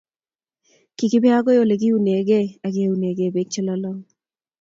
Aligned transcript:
Kikibe 0.97 1.29
agoi 1.37 1.59
Ole 1.61 1.75
kiunekei 1.81 2.47
age 2.65 2.91
unekei 2.93 3.33
Bek 3.33 3.47
che 3.53 3.61
lolongen 3.67 4.09